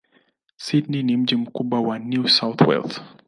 Sydney 0.57 1.03
ni 1.03 1.17
mji 1.17 1.35
mkubwa 1.35 1.81
wa 1.81 1.99
New 1.99 2.27
South 2.27 2.61
Wales. 2.61 3.01